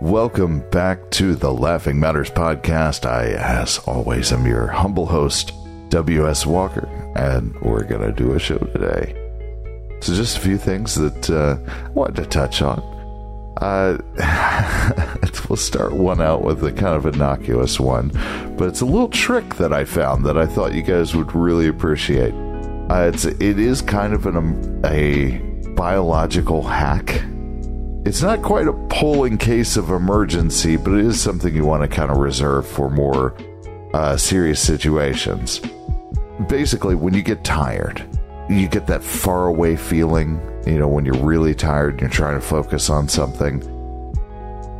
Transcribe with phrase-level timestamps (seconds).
[0.00, 3.04] Welcome back to the Laughing Matters podcast.
[3.04, 5.52] I, as always, am your humble host,
[5.90, 6.46] W.S.
[6.46, 9.14] Walker, and we're going to do a show today.
[10.00, 12.80] So, just a few things that uh, I wanted to touch on.
[13.58, 13.98] Uh,
[15.50, 18.08] we'll start one out with a kind of innocuous one,
[18.56, 21.68] but it's a little trick that I found that I thought you guys would really
[21.68, 22.32] appreciate.
[22.90, 25.36] Uh, it's it is kind of an, um, a
[25.74, 27.22] biological hack
[28.04, 31.82] it's not quite a pull in case of emergency, but it is something you want
[31.82, 33.36] to kind of reserve for more
[33.92, 35.60] uh, serious situations.
[36.48, 38.02] Basically, when you get tired,
[38.48, 42.40] you get that far away feeling, you know, when you're really tired and you're trying
[42.40, 43.60] to focus on something,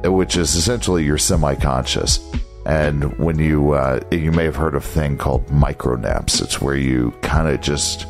[0.02, 2.26] which is essentially you're semi conscious.
[2.64, 6.40] And when you, uh, you may have heard of a thing called micro naps.
[6.40, 8.06] It's where you kind of just,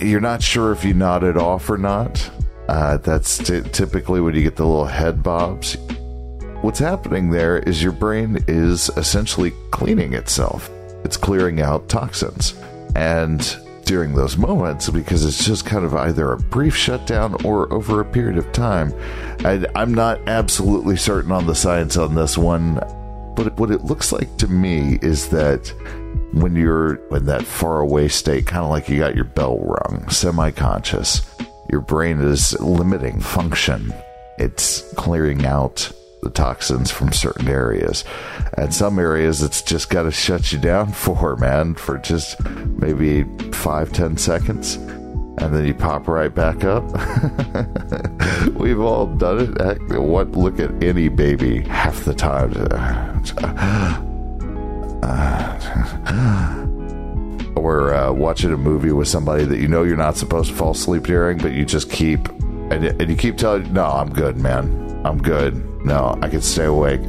[0.00, 2.30] you're not sure if you nodded off or not
[2.68, 5.76] uh, that's t- typically when you get the little head bobs.
[6.62, 10.70] What's happening there is your brain is essentially cleaning itself.
[11.04, 12.54] It's clearing out toxins.
[12.96, 18.00] And during those moments, because it's just kind of either a brief shutdown or over
[18.00, 18.92] a period of time,
[19.44, 22.74] I, I'm not absolutely certain on the science on this one,
[23.36, 25.72] but what it looks like to me is that
[26.32, 30.08] when you're in that far away state, kind of like you got your bell rung,
[30.08, 31.20] semi conscious,
[31.70, 33.92] your brain is limiting function.
[34.38, 35.90] It's clearing out
[36.22, 38.04] the toxins from certain areas.
[38.56, 43.24] And some areas it's just got to shut you down for, man, for just maybe
[43.52, 44.76] five, ten seconds.
[45.38, 46.84] And then you pop right back up.
[48.54, 49.60] We've all done it.
[49.60, 50.32] Heck, what?
[50.32, 52.52] Look at any baby half the time.
[55.02, 56.65] Uh,
[57.66, 60.70] or uh, watching a movie with somebody that you know you're not supposed to fall
[60.70, 62.28] asleep during, but you just keep
[62.70, 65.00] and, and you keep telling, "No, I'm good, man.
[65.04, 65.84] I'm good.
[65.84, 67.00] No, I can stay awake.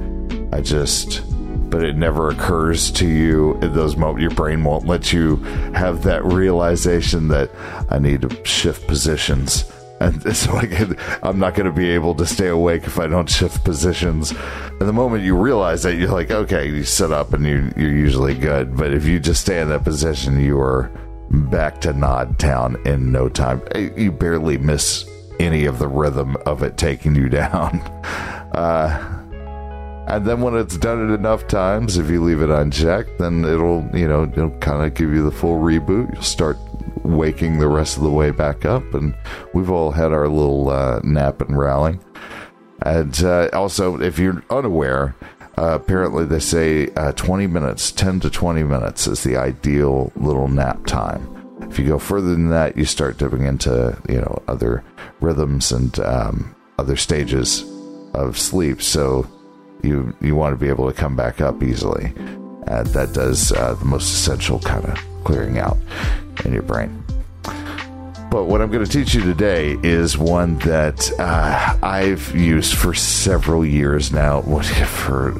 [0.51, 1.23] I just."
[1.69, 4.21] But it never occurs to you in those moments.
[4.21, 5.35] Your brain won't let you
[5.75, 7.51] have that realization that
[7.89, 9.65] I need to shift positions
[9.99, 13.07] and so I can, I'm not going to be able to stay awake if I
[13.07, 14.31] don't shift positions.
[14.31, 17.93] And the moment you realize that, you're like, okay, you sit up and you, you're
[17.93, 18.75] usually good.
[18.75, 20.91] But if you just stay in that position, you are
[21.29, 23.61] back to nod town in no time.
[23.75, 25.05] You barely miss
[25.39, 27.79] any of the rhythm of it taking you down.
[28.53, 29.13] Uh,
[30.07, 33.89] and then when it's done it enough times, if you leave it unchecked, then it'll,
[33.93, 36.13] you know, it'll kind of give you the full reboot.
[36.13, 36.57] You'll start
[37.07, 39.15] waking the rest of the way back up, and
[39.53, 41.99] we've all had our little uh, nap and rally.
[42.83, 45.15] And uh, also, if you're unaware,
[45.57, 50.47] uh, apparently they say uh, 20 minutes, 10 to 20 minutes is the ideal little
[50.47, 51.33] nap time.
[51.69, 54.83] If you go further than that, you start dipping into you know other
[55.19, 57.65] rhythms and um, other stages
[58.13, 58.81] of sleep.
[58.81, 59.27] So
[59.83, 62.13] you you want to be able to come back up easily.
[62.67, 65.77] And that does uh, the most essential kind of clearing out
[66.45, 67.03] in your brain.
[68.31, 72.93] But what I'm going to teach you today is one that uh, I've used for
[72.93, 74.41] several years now,
[74.85, 75.35] for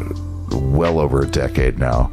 [0.51, 2.11] well over a decade now.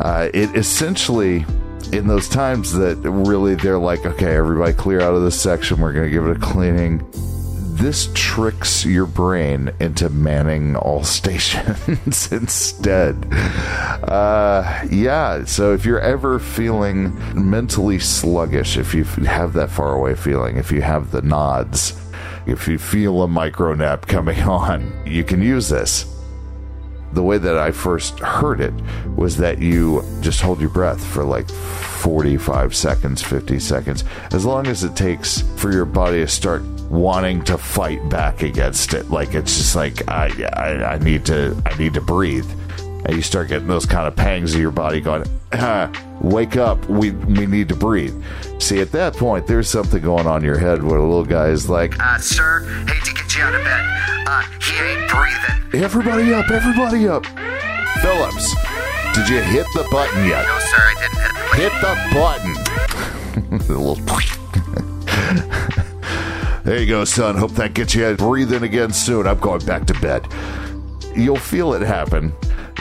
[0.00, 1.44] Uh, it essentially,
[1.92, 5.92] in those times that really they're like, okay, everybody clear out of this section, we're
[5.92, 7.00] going to give it a cleaning
[7.76, 13.26] this tricks your brain into manning all stations instead.
[13.32, 17.14] Uh, yeah, so if you're ever feeling
[17.50, 22.00] mentally sluggish, if you have that far away feeling, if you have the nods,
[22.46, 26.12] if you feel a micro nap coming on, you can use this.
[27.12, 28.74] The way that I first heard it
[29.16, 34.66] was that you just hold your breath for like 45 seconds, 50 seconds, as long
[34.66, 39.10] as it takes for your body to start wanting to fight back against it.
[39.10, 42.48] Like it's just like I, I, I need to I need to breathe.
[43.06, 46.84] And you start getting those kind of pangs of your body going, ah, wake up,
[46.88, 48.14] we we need to breathe.
[48.58, 51.48] See, at that point, there's something going on in your head where the little guy
[51.48, 53.84] is like, uh, sir, hate to get you out of bed.
[54.26, 55.84] Uh, he ain't breathing.
[55.84, 57.24] Everybody up, everybody up.
[58.02, 58.54] Phillips,
[59.14, 60.44] did you hit the button yet?
[60.44, 61.18] No, sir, I didn't
[61.56, 62.54] hit the button.
[62.54, 63.58] Hit the button.
[63.66, 63.96] the little
[66.66, 67.36] there you go, son.
[67.36, 69.26] Hope that gets you breathing again soon.
[69.26, 70.26] I'm going back to bed.
[71.14, 72.32] You'll feel it happen.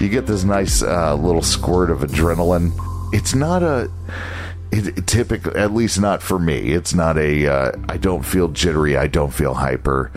[0.02, 2.74] You get this nice uh, little squirt of adrenaline.
[3.14, 3.90] It's not a.
[4.72, 7.48] It, typically, at least not for me, it's not a.
[7.48, 8.98] Uh, I don't feel jittery.
[8.98, 10.12] I don't feel hyper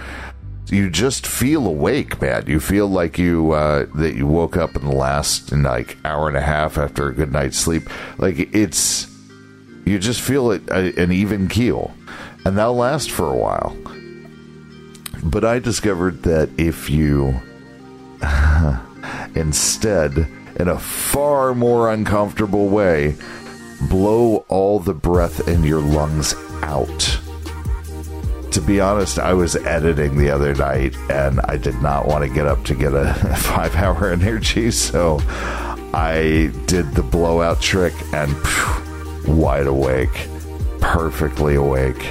[0.70, 2.44] you just feel awake, man.
[2.46, 6.28] You feel like you uh, that you woke up in the last in like hour
[6.28, 7.88] and a half after a good night's sleep.
[8.18, 9.06] Like it's
[9.84, 11.94] you just feel it uh, an even keel
[12.48, 13.76] and that'll last for a while.
[15.22, 17.40] But I discovered that if you
[19.34, 23.16] Instead, in a far more uncomfortable way,
[23.88, 27.20] blow all the breath in your lungs out.
[28.52, 32.34] To be honest, I was editing the other night and I did not want to
[32.34, 35.18] get up to get a five hour energy, so
[35.94, 40.28] I did the blowout trick and phew, wide awake,
[40.80, 42.04] perfectly awake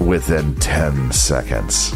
[0.00, 1.92] within 10 seconds.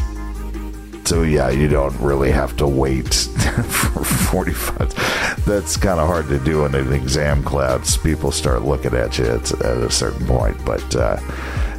[1.09, 5.43] So yeah, you don't really have to wait for 45.
[5.47, 7.97] That's kind of hard to do in an exam class.
[7.97, 11.19] People start looking at you at, at a certain point, but uh,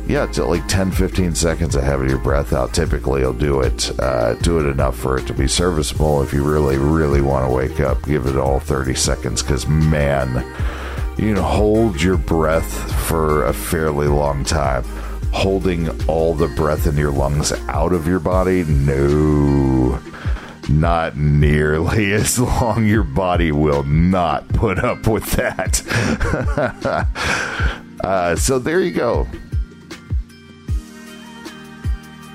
[0.08, 2.74] yeah, to like 10, 15 seconds of having your breath out.
[2.74, 6.24] Typically, you'll do it, uh, do it enough for it to be serviceable.
[6.24, 10.38] If you really, really want to wake up, give it all 30 seconds because man,
[11.20, 14.84] you can hold your breath for a fairly long time
[15.32, 18.64] holding all the breath in your lungs out of your body?
[18.64, 20.00] No.
[20.70, 22.86] Not nearly as long.
[22.86, 25.82] Your body will not put up with that.
[28.04, 29.28] uh, so there you go.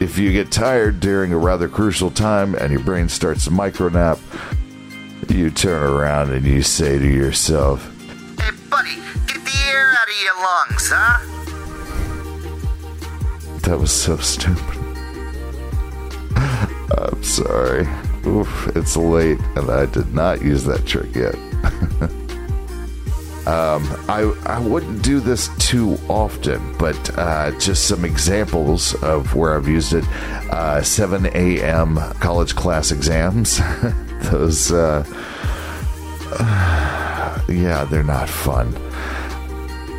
[0.00, 3.88] If you get tired during a rather crucial time and your brain starts to micro
[3.88, 4.19] nap,
[5.29, 7.94] you turn around and you say to yourself,
[13.64, 14.78] That was so stupid.
[16.99, 17.88] I'm sorry.
[18.26, 21.34] Oof, it's late and I did not use that trick yet.
[23.46, 29.56] um, I, I wouldn't do this too often, but uh, just some examples of where
[29.56, 30.05] I've used it.
[30.50, 31.96] Uh, 7 a.m.
[32.20, 33.61] college class exams.
[34.31, 35.05] Those, uh,
[37.49, 38.75] yeah, they're not fun.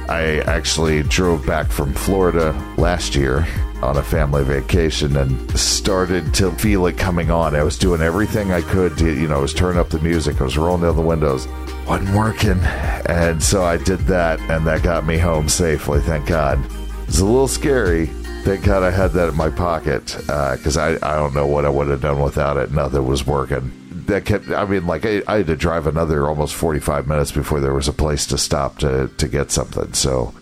[0.10, 3.48] I actually drove back from Florida last year
[3.82, 7.56] on a family vacation and started to feel it coming on.
[7.56, 10.42] I was doing everything I could to, you know, I was turning up the music,
[10.42, 11.48] I was rolling down the windows,
[11.88, 12.60] wasn't working.
[13.08, 16.60] And so I did that, and that got me home safely, thank God.
[17.08, 18.08] It's a little scary.
[18.44, 21.66] Thank God I had that in my pocket because uh, I, I don't know what
[21.66, 22.72] I would have done without it.
[22.72, 23.72] Nothing was working
[24.08, 27.60] that kept i mean like I, I, had to drive another almost 45 minutes before
[27.60, 30.34] there was a place to stop to to get something so.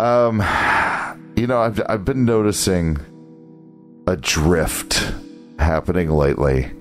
[0.00, 0.42] Um
[1.36, 2.98] you know i've i've been noticing
[4.06, 5.12] a drift
[5.58, 6.72] happening lately.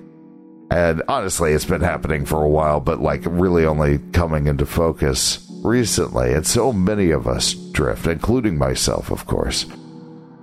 [0.71, 5.47] And honestly it's been happening for a while but like really only coming into focus
[5.63, 6.33] recently.
[6.33, 9.65] And so many of us drift including myself of course.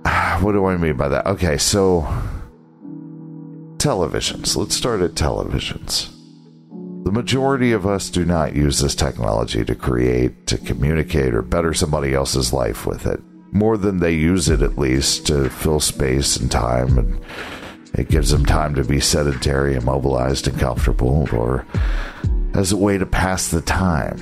[0.39, 1.25] What do i mean by that?
[1.25, 2.07] Okay so
[3.79, 4.55] televisions.
[4.55, 6.13] Let's start at televisions.
[7.05, 11.73] The majority of us do not use this technology to create, to communicate, or better
[11.73, 13.21] somebody else's life with it.
[13.51, 17.19] More than they use it, at least, to fill space and time, and
[17.93, 21.65] it gives them time to be sedentary, immobilized, and comfortable, or
[22.53, 24.19] as a way to pass the time.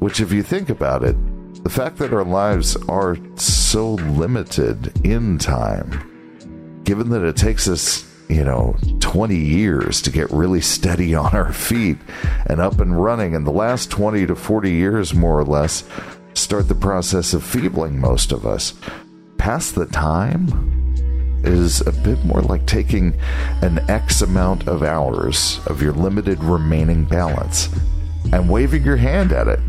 [0.00, 1.16] Which, if you think about it,
[1.62, 8.04] the fact that our lives are so limited in time, given that it takes us
[8.28, 11.98] you know, 20 years to get really steady on our feet
[12.46, 13.34] and up and running.
[13.34, 15.84] And the last 20 to 40 years, more or less,
[16.34, 18.74] start the process of feebling most of us.
[19.38, 20.72] Past the time
[21.44, 23.14] is a bit more like taking
[23.60, 27.68] an X amount of hours of your limited remaining balance
[28.32, 29.60] and waving your hand at it.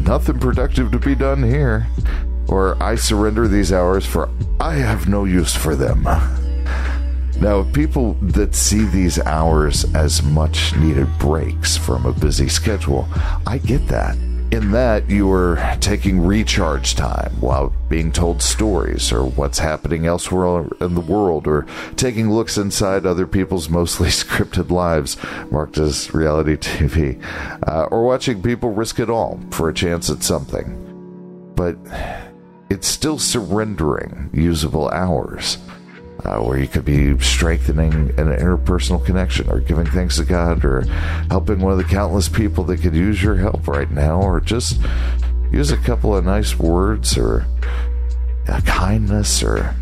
[0.00, 1.86] Nothing productive to be done here.
[2.48, 6.04] Or I surrender these hours for I have no use for them.
[7.40, 13.08] Now, people that see these hours as much needed breaks from a busy schedule,
[13.46, 14.16] I get that.
[14.52, 20.66] In that, you are taking recharge time while being told stories or what's happening elsewhere
[20.82, 21.66] in the world, or
[21.96, 25.16] taking looks inside other people's mostly scripted lives,
[25.50, 27.22] marked as reality TV,
[27.66, 31.52] uh, or watching people risk it all for a chance at something.
[31.54, 31.78] But
[32.68, 35.56] it's still surrendering usable hours
[36.24, 40.82] uh, where you could be strengthening an interpersonal connection or giving thanks to God or
[41.28, 44.80] helping one of the countless people that could use your help right now or just
[45.50, 47.46] use a couple of nice words or
[48.48, 49.74] a kindness or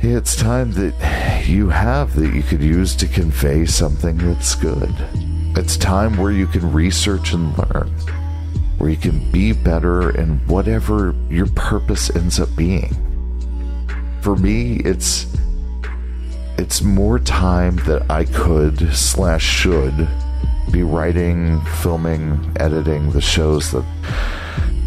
[0.00, 4.94] it's time that you have that you could use to convey something that's good.
[5.56, 7.88] It's time where you can research and learn,
[8.78, 13.09] where you can be better in whatever your purpose ends up being
[14.22, 15.26] for me, it's
[16.58, 20.08] it's more time that I could slash should
[20.70, 23.84] be writing, filming, editing the shows that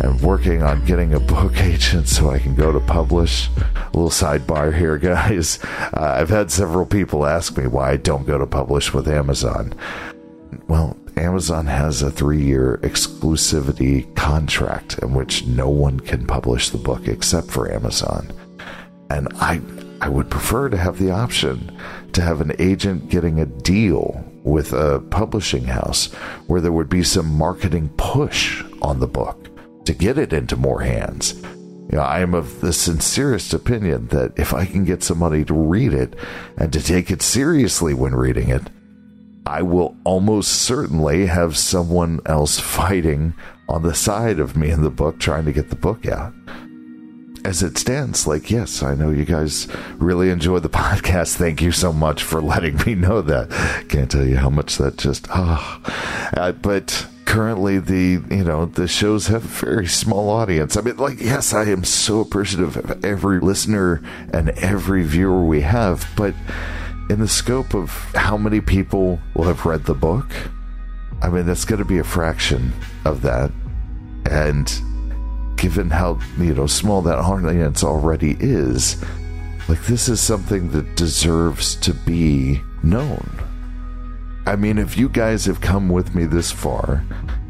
[0.02, 3.50] I'm working on getting a book agent so I can go to publish.
[3.75, 5.60] A little sidebar here, guys.
[5.63, 9.74] Uh, I've had several people ask me why I don't go to publish with Amazon.
[10.68, 16.78] Well, Amazon has a three year exclusivity contract in which no one can publish the
[16.78, 18.32] book except for Amazon.
[19.10, 19.62] And I,
[20.02, 21.78] I would prefer to have the option
[22.14, 26.12] to have an agent getting a deal with a publishing house
[26.48, 29.50] where there would be some marketing push on the book
[29.86, 31.34] to get it into more hands.
[31.92, 35.54] You know, I am of the sincerest opinion that if I can get somebody to
[35.54, 36.16] read it
[36.58, 38.64] and to take it seriously when reading it,
[39.46, 43.34] I will almost certainly have someone else fighting
[43.68, 46.34] on the side of me in the book trying to get the book out.
[47.46, 51.36] As it stands, like, yes, I know you guys really enjoy the podcast.
[51.36, 53.50] Thank you so much for letting me know that.
[53.90, 55.82] Can't tell you how much that just, ah.
[55.84, 56.42] Oh.
[56.42, 60.98] Uh, but currently the you know the shows have a very small audience i mean
[60.98, 66.36] like yes i am so appreciative of every listener and every viewer we have but
[67.10, 70.32] in the scope of how many people will have read the book
[71.22, 72.74] i mean that's going to be a fraction
[73.06, 73.50] of that
[74.30, 74.82] and
[75.63, 79.01] given how you know small that audience already is.
[79.70, 83.53] Like this is something that deserves to be known
[84.46, 87.04] I mean, if you guys have come with me this far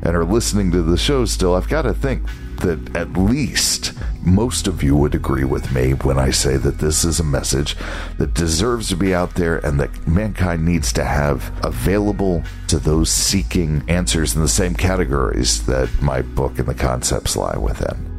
[0.03, 2.23] and are listening to the show still, I've got to think
[2.57, 7.03] that at least most of you would agree with me when I say that this
[7.03, 7.75] is a message
[8.17, 13.09] that deserves to be out there and that mankind needs to have available to those
[13.09, 18.11] seeking answers in the same categories that my book and the concepts lie within.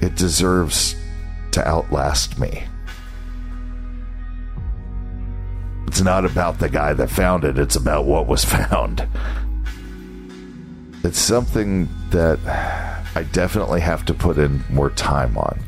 [0.00, 0.94] It deserves
[1.50, 2.64] to outlast me.
[5.98, 9.04] It's not about the guy that found it, it's about what was found.
[11.02, 12.38] It's something that
[13.16, 15.58] I definitely have to put in more time on.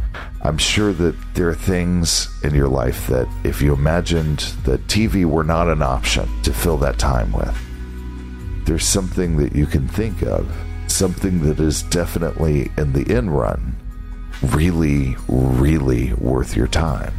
[0.43, 5.25] I'm sure that there are things in your life that if you imagined that TV
[5.25, 10.23] were not an option to fill that time with, there's something that you can think
[10.23, 10.49] of,
[10.87, 13.75] something that is definitely in the in run
[14.43, 17.15] really, really worth your time.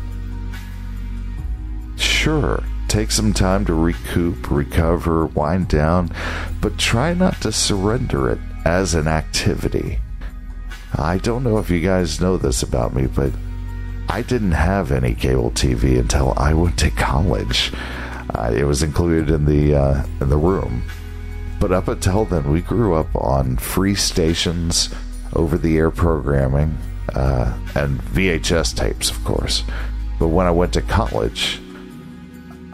[1.98, 6.12] Sure, take some time to recoup, recover, wind down,
[6.60, 10.00] but try not to surrender it as an activity.
[10.96, 13.32] I don't know if you guys know this about me, but
[14.10, 17.72] I didn't have any cable TV until I went to college.
[18.36, 20.84] Uh, it was included in the uh, in the room,
[21.62, 24.94] but up until then, we grew up on free stations,
[25.32, 26.78] over-the-air programming,
[27.16, 29.64] uh, and VHS tapes, of course.
[30.20, 31.61] But when I went to college,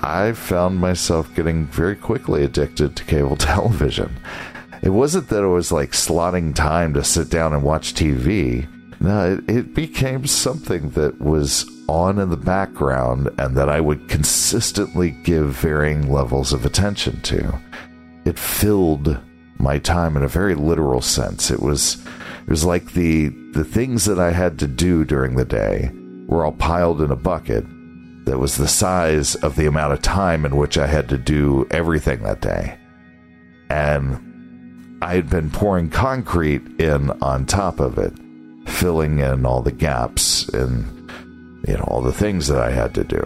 [0.01, 4.15] I found myself getting very quickly addicted to cable television.
[4.81, 8.67] It wasn't that it was like slotting time to sit down and watch TV.
[8.99, 14.09] No, it, it became something that was on in the background and that I would
[14.09, 17.59] consistently give varying levels of attention to.
[18.25, 19.17] It filled
[19.57, 21.49] my time in a very literal sense.
[21.49, 21.97] It was
[22.43, 25.91] it was like the the things that I had to do during the day
[26.27, 27.65] were all piled in a bucket
[28.27, 31.65] that was the size of the amount of time in which I had to do
[31.71, 32.77] everything that day.
[33.69, 38.13] And I had been pouring concrete in on top of it,
[38.69, 41.09] filling in all the gaps and
[41.65, 43.23] you know all the things that I had to do.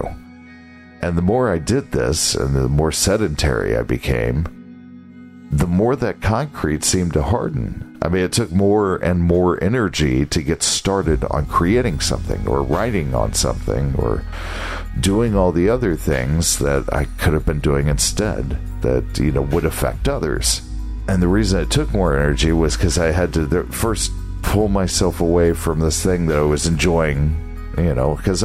[1.01, 6.22] And the more I did this and the more sedentary I became, the more that
[6.22, 7.91] concrete seemed to harden.
[8.01, 12.63] I mean, it took more and more energy to get started on creating something or
[12.63, 14.24] writing on something or
[15.00, 19.41] doing all the other things that I could have been doing instead that, you know,
[19.41, 20.62] would affect others.
[21.08, 25.22] And the reason it took more energy was because I had to first pull myself
[25.22, 28.43] away from this thing that I was enjoying you know because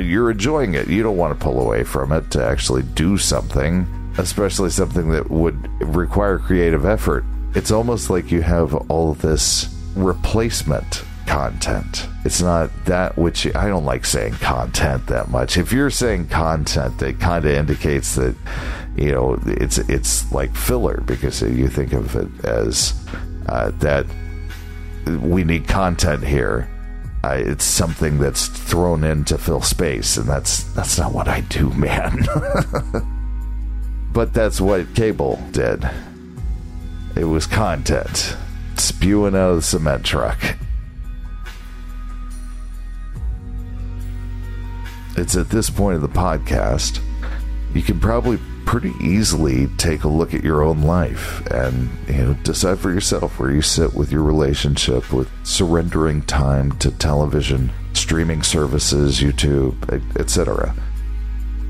[0.00, 3.84] you're enjoying it you don't want to pull away from it to actually do something
[4.18, 7.24] especially something that would require creative effort,
[7.54, 12.06] it's almost like you have all this replacement content.
[12.24, 15.56] It's not that which I don't like saying content that much.
[15.56, 18.34] If you're saying content, it kind of indicates that
[18.96, 22.94] you know it's it's like filler because you think of it as
[23.46, 24.06] uh, that
[25.06, 26.68] we need content here.
[27.24, 31.40] Uh, it's something that's thrown in to fill space, and that's that's not what I
[31.42, 32.26] do, man.
[34.12, 35.88] But that's what cable did.
[37.18, 38.36] It was content
[38.76, 40.38] spewing out of the cement truck.
[45.16, 47.00] It's at this point of the podcast,
[47.74, 52.34] you can probably pretty easily take a look at your own life and you know
[52.44, 58.44] decide for yourself where you sit with your relationship with surrendering time to television, streaming
[58.44, 59.74] services, YouTube,
[60.20, 60.72] etc.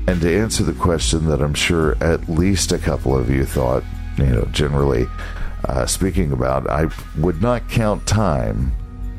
[0.07, 3.83] And to answer the question that I'm sure at least a couple of you thought,
[4.19, 5.07] you know, generally
[5.65, 8.71] uh, speaking about, I would not count time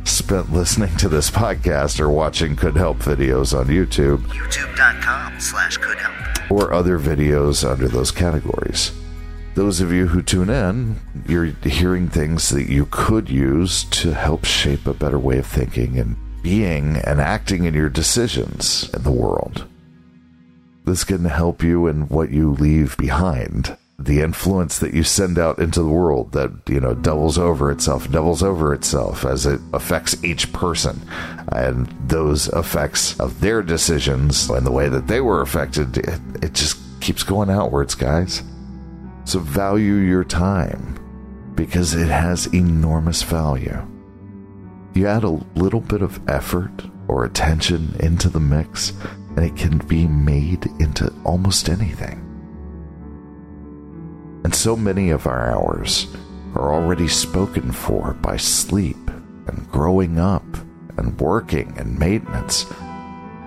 [0.05, 4.19] spent listening to this podcast or watching could help videos on YouTube.
[4.29, 8.93] YouTube.com slash could help or other videos under those categories.
[9.55, 14.45] Those of you who tune in, you're hearing things that you could use to help
[14.45, 19.11] shape a better way of thinking and being and acting in your decisions in the
[19.11, 19.67] world.
[20.85, 23.77] This can help you in what you leave behind.
[24.03, 28.11] The influence that you send out into the world that, you know, doubles over itself,
[28.11, 31.01] doubles over itself as it affects each person.
[31.53, 36.55] And those effects of their decisions and the way that they were affected, it, it
[36.55, 38.43] just keeps going outwards, guys.
[39.25, 40.97] So value your time
[41.55, 43.87] because it has enormous value.
[44.95, 46.73] You add a little bit of effort
[47.07, 48.93] or attention into the mix,
[49.37, 52.30] and it can be made into almost anything.
[54.45, 56.07] And so many of our hours
[56.55, 58.97] are already spoken for by sleep
[59.47, 60.45] and growing up
[60.97, 62.65] and working and maintenance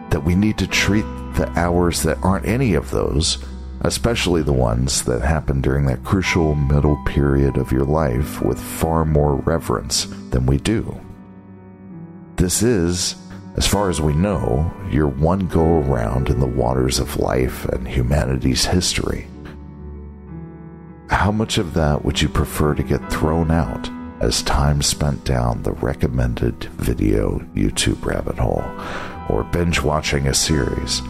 [0.09, 3.43] that we need to treat the hours that aren't any of those,
[3.81, 9.03] especially the ones that happen during that crucial middle period of your life, with far
[9.03, 10.99] more reverence than we do.
[12.35, 13.15] This is,
[13.55, 17.87] as far as we know, your one go around in the waters of life and
[17.87, 19.27] humanity's history.
[21.13, 23.89] How much of that would you prefer to get thrown out
[24.19, 28.65] as time spent down the recommended video YouTube rabbit hole
[29.29, 31.01] or binge watching a series?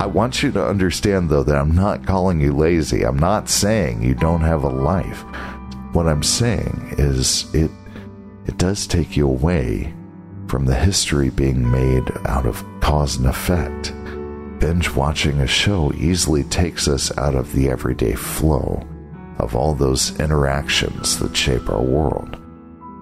[0.00, 3.04] I want you to understand, though, that I'm not calling you lazy.
[3.04, 5.20] I'm not saying you don't have a life.
[5.92, 7.70] What I'm saying is it
[8.46, 9.94] it does take you away
[10.48, 13.92] from the history being made out of cause and effect.
[14.58, 18.84] Binge watching a show easily takes us out of the everyday flow
[19.38, 22.36] of all those interactions that shape our world.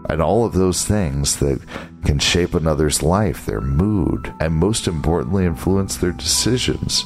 [0.09, 1.61] And all of those things that
[2.05, 7.05] can shape another's life, their mood, and most importantly, influence their decisions.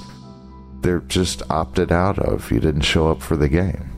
[0.82, 2.50] They're just opted out of.
[2.50, 3.90] You didn't show up for the game.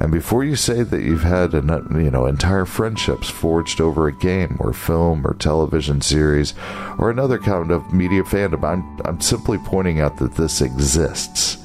[0.00, 1.68] And before you say that you've had an,
[2.02, 6.54] you know entire friendships forged over a game or film or television series
[6.98, 11.58] or another kind of media fandom, I'm I'm simply pointing out that this exists.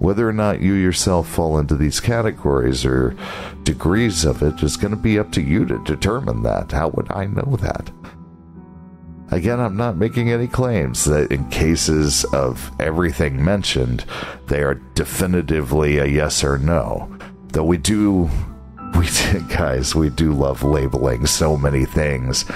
[0.00, 3.14] Whether or not you yourself fall into these categories or
[3.64, 6.72] degrees of it is going to be up to you to determine that.
[6.72, 7.90] How would I know that?
[9.30, 14.06] Again, I'm not making any claims that in cases of everything mentioned,
[14.46, 17.14] they are definitively a yes or no.
[17.48, 18.30] Though we do,
[18.98, 19.06] we
[19.54, 22.46] guys, we do love labeling so many things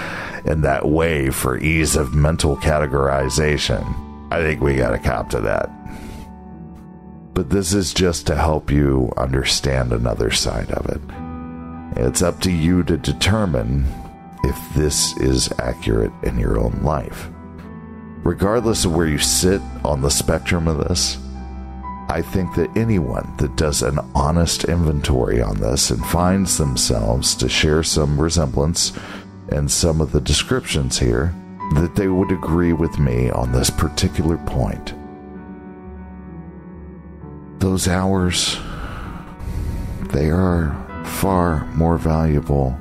[0.45, 3.85] in that way for ease of mental categorization.
[4.31, 5.69] I think we got to cop to that
[7.35, 11.01] but this is just to help you understand another side of it.
[12.01, 13.85] It's up to you to determine
[14.43, 17.29] if this is accurate in your own life.
[18.23, 21.17] Regardless of where you sit on the spectrum of this,
[22.07, 27.49] I think that anyone that does an honest inventory on this and finds themselves to
[27.49, 28.93] share some resemblance
[29.51, 31.35] in some of the descriptions here,
[31.73, 34.93] that they would agree with me on this particular point
[37.65, 38.57] those hours,
[40.13, 40.69] they are
[41.03, 42.77] far more valuable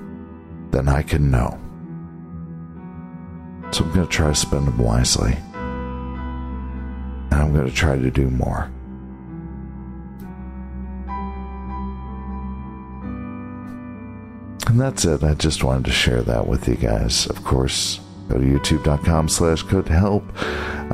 [0.73, 1.59] than I can know.
[3.73, 5.38] So I'm going to try to spend them wisely.
[7.31, 8.70] And I'm going to try to do more.
[14.66, 15.25] And that's it.
[15.25, 17.27] I just wanted to share that with you guys.
[17.29, 20.25] Of course, go to youtube.com slash could help.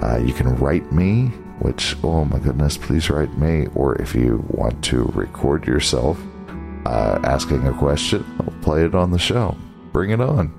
[0.01, 3.69] Uh, you can write me which, oh my goodness, please write me.
[3.75, 6.21] Or if you want to record yourself
[6.87, 9.57] uh, asking a question, I'll play it on the show.
[9.93, 10.57] Bring it on.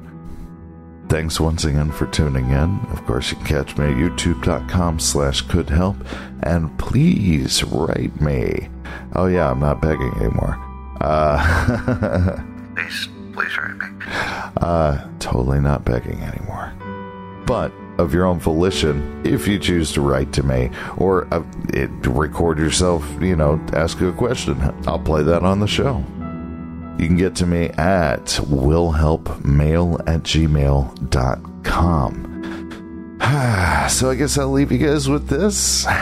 [1.10, 2.80] Thanks once again for tuning in.
[2.92, 5.98] Of course, you can catch me at youtube.com slash could help.
[6.44, 8.70] And please write me.
[9.14, 10.58] Oh, yeah, I'm not begging anymore.
[11.02, 12.40] Uh,
[12.76, 14.06] please, please write me.
[14.58, 16.74] Uh, totally not begging anymore.
[17.46, 21.90] But of your own volition if you choose to write to me or uh, it,
[22.08, 24.60] record yourself, you know, ask a question.
[24.88, 26.04] I'll play that on the show.
[26.98, 31.08] You can get to me at willhelpmail at gmail.com.
[33.90, 35.86] so I guess I'll leave you guys with this.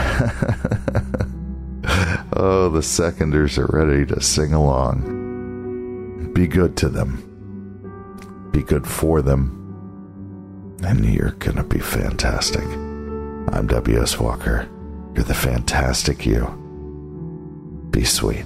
[2.42, 6.32] Oh, the seconders are ready to sing along.
[6.32, 8.50] Be good to them.
[8.54, 9.59] Be good for them.
[10.82, 12.64] And you're to be fantastic.
[12.64, 14.20] I'm W.S.
[14.20, 14.68] Walker.
[15.14, 16.46] You're the fantastic you.
[17.92, 18.46] Be sweet.